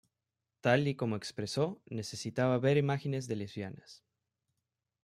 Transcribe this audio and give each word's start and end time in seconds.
Tal 0.61 0.87
y 0.87 0.95
como 0.95 1.15
expresó: 1.15 1.79
""necesitaba 1.85 2.57
ver 2.57 2.77
imágenes 2.77 3.27
de 3.27 3.35
lesbianas"". 3.35 4.03